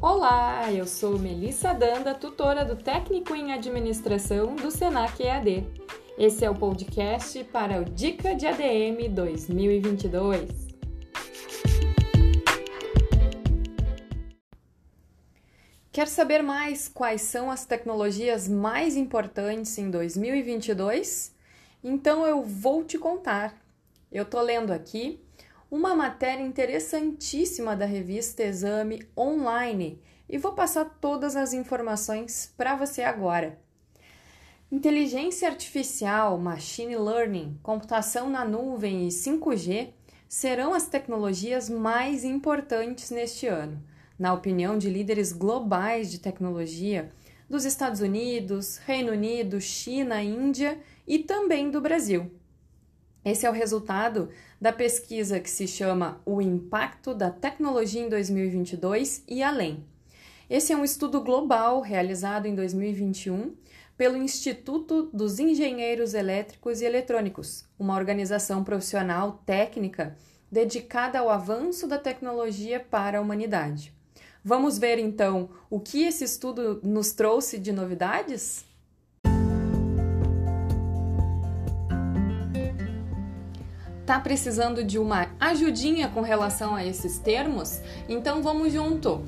[0.00, 5.66] Olá, eu sou Melissa Danda, tutora do Técnico em Administração do Senac EAD.
[6.18, 10.50] Esse é o podcast para o Dica de ADM 2022.
[15.90, 21.34] Quer saber mais quais são as tecnologias mais importantes em 2022?
[21.82, 23.58] Então eu vou te contar.
[24.12, 25.25] Eu tô lendo aqui
[25.70, 33.02] uma matéria interessantíssima da revista Exame Online e vou passar todas as informações para você
[33.02, 33.58] agora.
[34.70, 39.90] Inteligência artificial, machine learning, computação na nuvem e 5G
[40.28, 43.80] serão as tecnologias mais importantes neste ano,
[44.18, 47.12] na opinião de líderes globais de tecnologia
[47.48, 52.30] dos Estados Unidos, Reino Unido, China, Índia e também do Brasil.
[53.24, 54.28] Esse é o resultado
[54.60, 59.84] da pesquisa que se chama O Impacto da Tecnologia em 2022 e Além.
[60.48, 63.54] Esse é um estudo global realizado em 2021
[63.96, 70.16] pelo Instituto dos Engenheiros Elétricos e Eletrônicos, uma organização profissional técnica
[70.50, 73.92] dedicada ao avanço da tecnologia para a humanidade.
[74.44, 78.64] Vamos ver então o que esse estudo nos trouxe de novidades?
[84.06, 87.80] Tá precisando de uma ajudinha com relação a esses termos?
[88.08, 89.20] Então vamos junto.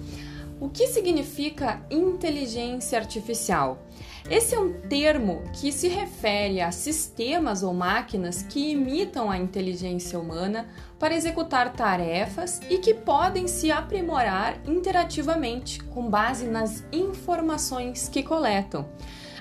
[0.61, 3.85] O que significa inteligência artificial?
[4.31, 10.19] Esse é um termo que se refere a sistemas ou máquinas que imitam a inteligência
[10.19, 18.23] humana para executar tarefas e que podem se aprimorar interativamente com base nas informações que
[18.23, 18.87] coletam.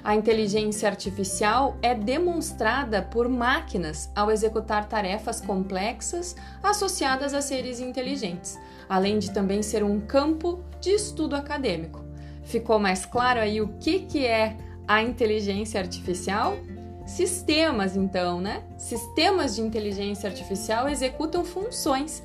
[0.03, 8.57] A inteligência artificial é demonstrada por máquinas ao executar tarefas complexas associadas a seres inteligentes,
[8.87, 12.05] além de também ser um campo de estudo acadêmico.
[12.43, 14.55] Ficou mais claro aí o que, que é
[14.87, 16.57] a inteligência artificial?
[17.05, 18.63] Sistemas, então, né?
[18.77, 22.23] Sistemas de inteligência artificial executam funções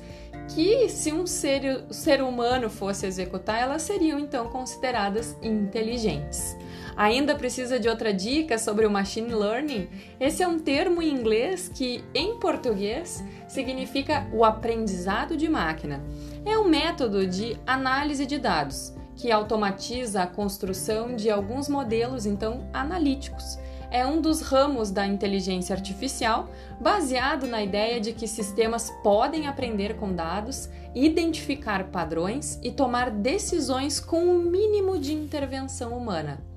[0.53, 6.55] que, se um ser, ser humano fosse executar, elas seriam então consideradas inteligentes.
[6.95, 9.87] Ainda precisa de outra dica sobre o machine learning?
[10.19, 16.03] Esse é um termo em inglês que, em português, significa o aprendizado de máquina.
[16.45, 22.67] É um método de análise de dados que automatiza a construção de alguns modelos então
[22.73, 23.57] analíticos.
[23.91, 26.49] É um dos ramos da inteligência artificial,
[26.81, 33.99] baseado na ideia de que sistemas podem aprender com dados, identificar padrões e tomar decisões
[33.99, 36.52] com o mínimo de intervenção humana.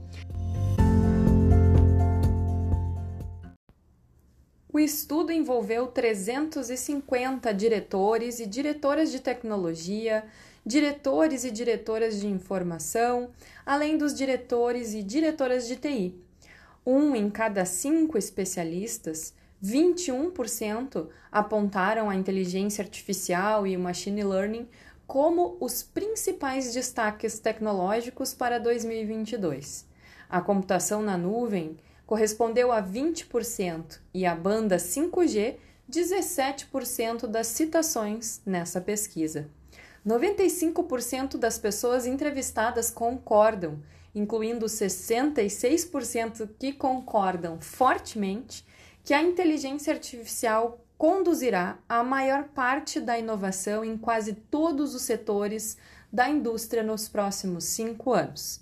[4.77, 10.23] O estudo envolveu 350 diretores e diretoras de tecnologia,
[10.67, 13.31] diretores e diretoras de informação,
[13.65, 16.21] além dos diretores e diretoras de TI.
[16.85, 19.33] Um em cada cinco especialistas,
[19.65, 24.69] 21% apontaram a inteligência artificial e o machine learning
[25.07, 29.87] como os principais destaques tecnológicos para 2022.
[30.29, 35.57] A computação na nuvem correspondeu a 20% e a banda 5G
[35.91, 39.49] 17% das citações nessa pesquisa.
[40.07, 43.83] 95% das pessoas entrevistadas concordam,
[44.15, 48.65] incluindo 66% que concordam fortemente
[49.05, 55.77] que a inteligência artificial conduzirá a maior parte da inovação em quase todos os setores
[56.13, 58.61] da indústria nos próximos cinco anos.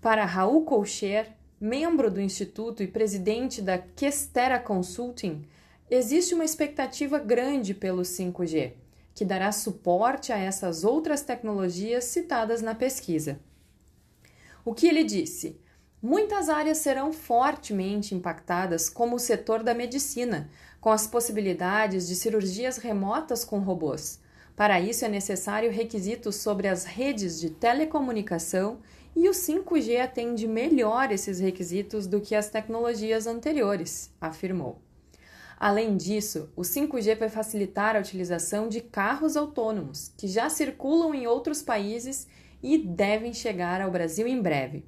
[0.00, 1.30] Para Raul Colcher,
[1.60, 5.44] membro do Instituto e presidente da Questera Consulting,
[5.90, 8.72] existe uma expectativa grande pelo 5G,
[9.14, 13.38] que dará suporte a essas outras tecnologias citadas na pesquisa.
[14.64, 15.60] O que ele disse?
[16.02, 20.48] Muitas áreas serão fortemente impactadas, como o setor da medicina,
[20.80, 24.18] com as possibilidades de cirurgias remotas com robôs.
[24.56, 28.78] Para isso é necessário requisitos sobre as redes de telecomunicação
[29.14, 34.80] e o 5G atende melhor esses requisitos do que as tecnologias anteriores, afirmou.
[35.58, 41.26] Além disso, o 5G vai facilitar a utilização de carros autônomos, que já circulam em
[41.26, 42.26] outros países
[42.62, 44.86] e devem chegar ao Brasil em breve.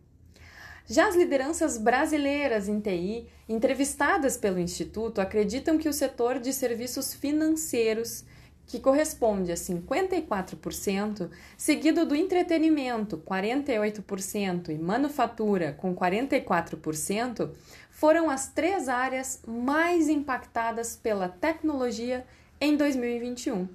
[0.87, 7.15] Já as lideranças brasileiras em TI, entrevistadas pelo Instituto, acreditam que o setor de serviços
[7.15, 8.25] financeiros
[8.73, 11.29] que corresponde a 54%,
[11.59, 17.51] seguido do entretenimento, 48%, e manufatura, com 44%,
[17.91, 22.25] foram as três áreas mais impactadas pela tecnologia
[22.59, 23.69] em 2021.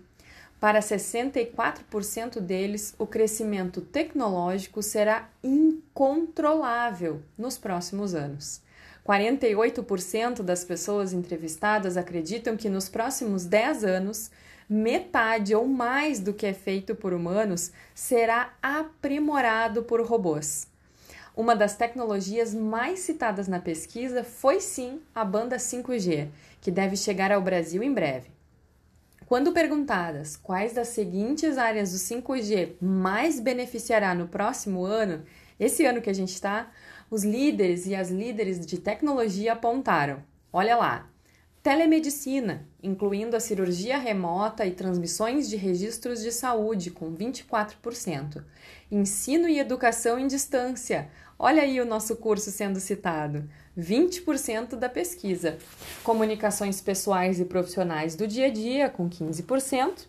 [0.60, 8.66] Para 64% deles, o crescimento tecnológico será incontrolável nos próximos anos.
[9.07, 14.30] 48% das pessoas entrevistadas acreditam que nos próximos 10 anos,
[14.69, 20.68] metade ou mais do que é feito por humanos será aprimorado por robôs.
[21.33, 26.27] Uma das tecnologias mais citadas na pesquisa foi sim a banda 5G,
[26.59, 28.30] que deve chegar ao Brasil em breve.
[29.25, 35.24] Quando perguntadas quais das seguintes áreas do 5G mais beneficiará no próximo ano,
[35.59, 36.71] esse ano que a gente está,
[37.09, 40.21] os líderes e as líderes de tecnologia apontaram:
[40.51, 41.09] olha lá,
[41.63, 48.44] telemedicina, incluindo a cirurgia remota e transmissões de registros de saúde, com 24%,
[48.92, 51.09] ensino e educação em distância.
[51.39, 53.48] Olha aí o nosso curso sendo citado.
[53.77, 55.57] 20% da pesquisa.
[56.04, 60.07] Comunicações pessoais e profissionais do dia a dia, com 15%.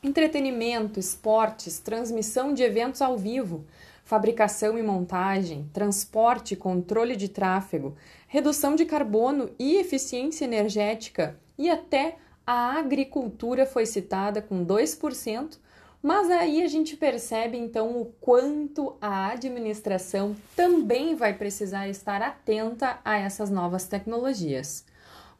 [0.00, 3.64] Entretenimento, esportes, transmissão de eventos ao vivo,
[4.04, 7.96] fabricação e montagem, transporte e controle de tráfego,
[8.28, 12.16] redução de carbono e eficiência energética e até
[12.46, 15.58] a agricultura foi citada com 2%,
[16.00, 23.00] mas aí a gente percebe então o quanto a administração também vai precisar estar atenta
[23.04, 24.86] a essas novas tecnologias.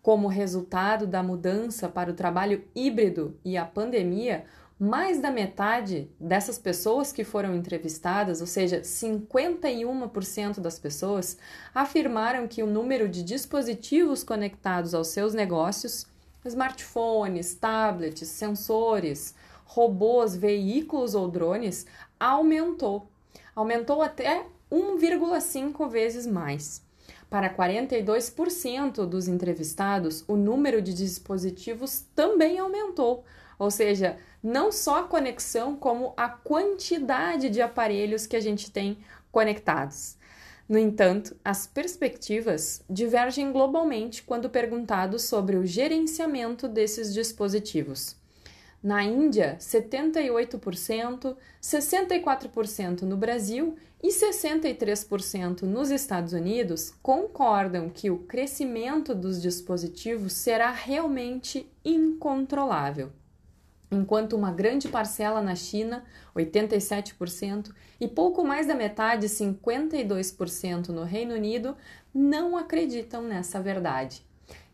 [0.08, 4.46] Como resultado da mudança para o trabalho híbrido e a pandemia,
[4.80, 11.36] mais da metade dessas pessoas que foram entrevistadas, ou seja, 51% das pessoas,
[11.74, 16.06] afirmaram que o número de dispositivos conectados aos seus negócios,
[16.42, 19.34] smartphones, tablets, sensores,
[19.66, 21.84] robôs, veículos ou drones,
[22.18, 23.10] aumentou.
[23.54, 26.87] Aumentou até 1,5 vezes mais.
[27.30, 33.24] Para 42% dos entrevistados, o número de dispositivos também aumentou,
[33.58, 38.98] ou seja, não só a conexão, como a quantidade de aparelhos que a gente tem
[39.30, 40.16] conectados.
[40.68, 48.16] No entanto, as perspectivas divergem globalmente quando perguntado sobre o gerenciamento desses dispositivos.
[48.82, 59.14] Na Índia, 78%, 64% no Brasil e 63% nos Estados Unidos concordam que o crescimento
[59.14, 63.10] dos dispositivos será realmente incontrolável
[63.90, 66.04] enquanto uma grande parcela na China,
[66.36, 71.76] 87%, e pouco mais da metade, 52% no Reino Unido,
[72.14, 74.24] não acreditam nessa verdade.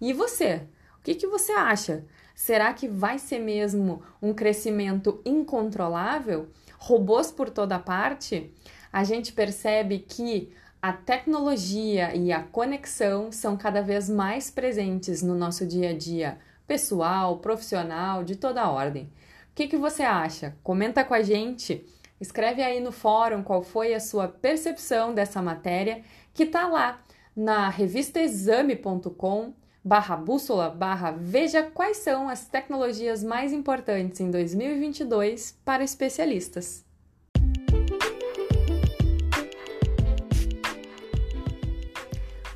[0.00, 0.66] E você?
[0.98, 2.04] O que, que você acha?
[2.34, 6.48] Será que vai ser mesmo um crescimento incontrolável?
[6.78, 8.52] Robôs por toda parte?
[8.92, 10.52] A gente percebe que
[10.82, 16.38] a tecnologia e a conexão são cada vez mais presentes no nosso dia a dia
[16.66, 19.04] pessoal, profissional, de toda ordem.
[19.04, 20.56] O que, que você acha?
[20.62, 21.87] Comenta com a gente.
[22.20, 26.02] Escreve aí no fórum qual foi a sua percepção dessa matéria
[26.32, 27.00] que está lá
[27.37, 29.52] na revistaexame.com
[29.84, 36.82] barra bússola barra veja quais são as tecnologias mais importantes em 2022 para especialistas.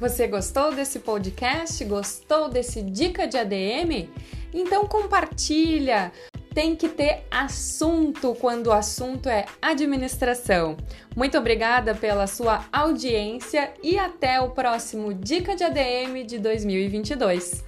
[0.00, 1.84] Você gostou desse podcast?
[1.84, 4.08] Gostou desse dica de ADM?
[4.54, 6.12] Então compartilha.
[6.54, 10.76] Tem que ter assunto quando o assunto é administração.
[11.14, 17.68] Muito obrigada pela sua audiência e até o próximo Dica de ADM de 2022.